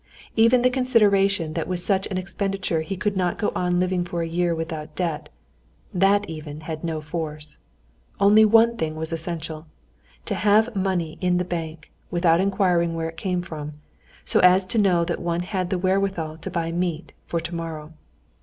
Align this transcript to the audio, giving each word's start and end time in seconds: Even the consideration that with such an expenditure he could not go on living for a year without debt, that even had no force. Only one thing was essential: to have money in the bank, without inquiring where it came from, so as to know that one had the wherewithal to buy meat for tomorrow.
Even 0.35 0.63
the 0.63 0.71
consideration 0.71 1.53
that 1.53 1.67
with 1.67 1.79
such 1.79 2.07
an 2.07 2.17
expenditure 2.17 2.81
he 2.81 2.97
could 2.97 3.15
not 3.15 3.37
go 3.37 3.51
on 3.53 3.79
living 3.79 4.03
for 4.03 4.23
a 4.23 4.27
year 4.27 4.55
without 4.55 4.95
debt, 4.95 5.29
that 5.93 6.27
even 6.27 6.61
had 6.61 6.83
no 6.83 7.01
force. 7.01 7.57
Only 8.19 8.43
one 8.43 8.77
thing 8.77 8.95
was 8.95 9.11
essential: 9.13 9.67
to 10.25 10.33
have 10.33 10.75
money 10.75 11.19
in 11.21 11.37
the 11.37 11.45
bank, 11.45 11.91
without 12.09 12.41
inquiring 12.41 12.95
where 12.95 13.09
it 13.09 13.15
came 13.15 13.43
from, 13.43 13.73
so 14.25 14.39
as 14.39 14.65
to 14.73 14.79
know 14.79 15.05
that 15.05 15.21
one 15.21 15.41
had 15.41 15.69
the 15.69 15.77
wherewithal 15.77 16.37
to 16.39 16.49
buy 16.49 16.71
meat 16.71 17.11
for 17.27 17.39
tomorrow. 17.39 17.93